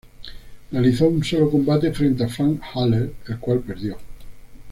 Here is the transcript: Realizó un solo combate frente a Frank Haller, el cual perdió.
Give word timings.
Realizó 0.71 1.07
un 1.09 1.23
solo 1.23 1.51
combate 1.51 1.93
frente 1.93 2.23
a 2.23 2.27
Frank 2.27 2.59
Haller, 2.73 3.13
el 3.27 3.37
cual 3.37 3.59
perdió. 3.59 3.97